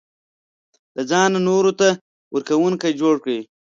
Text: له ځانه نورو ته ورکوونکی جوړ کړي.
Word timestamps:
له 0.95 1.01
ځانه 1.09 1.39
نورو 1.47 1.71
ته 1.79 1.87
ورکوونکی 2.33 2.91
جوړ 3.01 3.15
کړي. 3.23 3.39